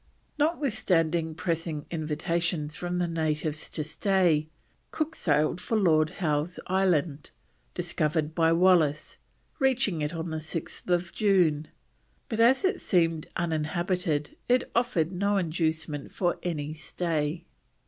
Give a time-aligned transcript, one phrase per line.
[0.39, 4.49] Notwithstanding pressing invitations from the natives to stay,
[4.89, 7.29] Cook sailed for Lord Howe's Island,
[7.75, 9.19] discovered by Wallis,
[9.59, 11.67] reaching it on the 6th June,
[12.29, 17.45] but as it seemed uninhabited it offered no inducement for any stay.